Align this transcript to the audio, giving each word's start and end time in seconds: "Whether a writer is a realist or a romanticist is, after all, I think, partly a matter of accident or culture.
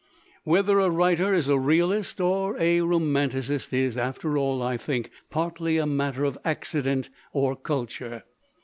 "Whether 0.45 0.79
a 0.79 0.89
writer 0.89 1.31
is 1.31 1.47
a 1.47 1.59
realist 1.59 2.19
or 2.19 2.59
a 2.59 2.81
romanticist 2.81 3.71
is, 3.71 3.95
after 3.97 4.35
all, 4.35 4.63
I 4.63 4.75
think, 4.75 5.11
partly 5.29 5.77
a 5.77 5.85
matter 5.85 6.23
of 6.23 6.39
accident 6.43 7.09
or 7.33 7.55
culture. 7.55 8.23